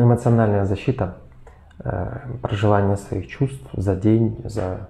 Эмоциональная 0.00 0.64
защита, 0.64 1.16
э, 1.80 2.18
проживание 2.40 2.96
своих 2.96 3.28
чувств 3.28 3.66
за 3.74 3.94
день, 3.94 4.40
за, 4.44 4.88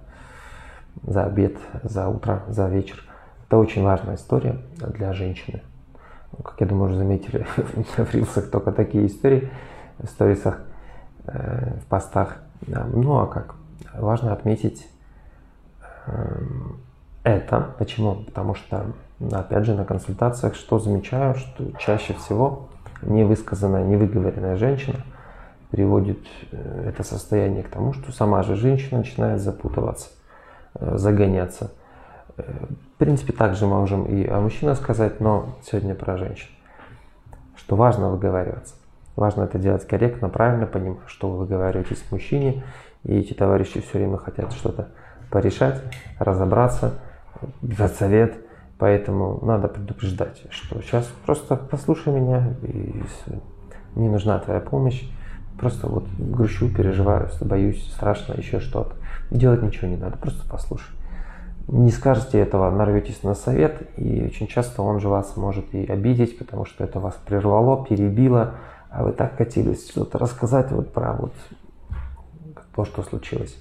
за 1.02 1.24
обед, 1.24 1.56
за 1.82 2.08
утро, 2.08 2.42
за 2.48 2.68
вечер. 2.68 3.02
Это 3.46 3.58
очень 3.58 3.82
важная 3.82 4.14
история 4.14 4.58
для 4.76 5.12
женщины. 5.12 5.62
Ну, 6.32 6.44
как 6.44 6.60
я 6.60 6.66
думаю, 6.66 6.90
уже 6.90 6.98
заметили 6.98 7.46
в 7.56 8.14
рилсах 8.14 8.50
только 8.50 8.70
такие 8.70 9.06
истории, 9.06 9.50
в 9.98 10.06
сторисах, 10.06 10.60
э, 11.26 11.78
в 11.80 11.86
постах. 11.86 12.36
Ну 12.66 13.18
а 13.18 13.26
как? 13.26 13.56
Важно 13.94 14.32
отметить 14.32 14.88
эм, 16.06 16.80
это. 17.24 17.74
Почему? 17.78 18.22
Потому 18.24 18.54
что, 18.54 18.86
опять 19.32 19.64
же, 19.64 19.74
на 19.74 19.84
консультациях 19.84 20.54
что 20.54 20.78
замечаю, 20.78 21.34
что 21.34 21.72
чаще 21.78 22.14
всего 22.14 22.68
невысказанная, 23.02 23.84
невыговоренная 23.84 24.56
женщина 24.56 25.00
приводит 25.70 26.18
э, 26.50 26.88
это 26.88 27.02
состояние 27.02 27.62
к 27.62 27.68
тому, 27.68 27.92
что 27.92 28.12
сама 28.12 28.42
же 28.42 28.56
женщина 28.56 28.98
начинает 28.98 29.40
запутываться, 29.40 30.10
э, 30.74 30.96
загоняться. 30.96 31.72
Э, 32.36 32.42
в 32.94 32.98
принципе, 32.98 33.32
также 33.32 33.66
можем 33.66 34.04
и 34.04 34.26
о 34.26 34.40
мужчинах 34.40 34.76
сказать, 34.78 35.20
но 35.20 35.56
сегодня 35.64 35.94
про 35.94 36.16
женщин. 36.16 36.48
Что 37.56 37.76
важно 37.76 38.10
выговариваться. 38.10 38.74
Важно 39.16 39.44
это 39.44 39.58
делать 39.58 39.86
корректно, 39.86 40.28
правильно, 40.28 40.66
понимая, 40.66 41.00
что 41.06 41.30
вы 41.30 41.38
выговариваетесь 41.38 42.02
мужчине, 42.10 42.62
и 43.04 43.18
эти 43.18 43.32
товарищи 43.32 43.80
все 43.80 43.98
время 43.98 44.18
хотят 44.18 44.52
что-то 44.52 44.88
порешать, 45.30 45.82
разобраться, 46.18 46.94
дать 47.62 47.94
совет– 47.94 48.34
Поэтому 48.82 49.38
надо 49.42 49.68
предупреждать, 49.68 50.42
что 50.50 50.82
сейчас 50.82 51.06
просто 51.24 51.54
послушай 51.54 52.12
меня, 52.12 52.56
и 52.64 53.00
мне 53.94 54.10
нужна 54.10 54.40
твоя 54.40 54.58
помощь. 54.58 55.08
Просто 55.56 55.86
вот 55.86 56.04
грущу, 56.18 56.68
переживаю, 56.68 57.28
боюсь, 57.42 57.80
страшно, 57.92 58.32
еще 58.32 58.58
что-то. 58.58 58.96
Делать 59.30 59.62
ничего 59.62 59.86
не 59.86 59.96
надо, 59.96 60.16
просто 60.16 60.42
послушай. 60.50 60.90
Не 61.68 61.92
скажете 61.92 62.40
этого, 62.40 62.72
нарветесь 62.72 63.22
на 63.22 63.34
совет, 63.34 63.88
и 63.96 64.24
очень 64.24 64.48
часто 64.48 64.82
он 64.82 64.98
же 64.98 65.08
вас 65.08 65.36
может 65.36 65.72
и 65.74 65.86
обидеть, 65.86 66.36
потому 66.36 66.64
что 66.64 66.82
это 66.82 66.98
вас 66.98 67.14
прервало, 67.24 67.86
перебило, 67.86 68.54
а 68.90 69.04
вы 69.04 69.12
так 69.12 69.36
хотелось 69.36 69.88
что-то 69.90 70.18
рассказать 70.18 70.72
вот 70.72 70.92
про 70.92 71.12
вот 71.12 71.32
то, 72.74 72.84
что 72.84 73.04
случилось. 73.04 73.56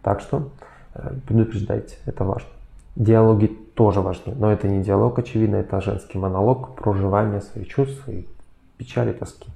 Так 0.00 0.20
что 0.20 0.48
э, 0.94 1.12
предупреждайте, 1.26 1.96
это 2.06 2.24
важно. 2.24 2.48
Диалоги 2.96 3.46
тоже 3.46 4.00
важны, 4.00 4.34
но 4.34 4.50
это 4.50 4.68
не 4.68 4.82
диалог, 4.82 5.18
очевидно, 5.18 5.56
это 5.56 5.82
женский 5.82 6.18
монолог, 6.18 6.74
проживание 6.76 7.42
своих 7.42 7.68
чувств, 7.68 8.02
своей 8.02 8.26
печали, 8.78 9.12
тоски. 9.12 9.50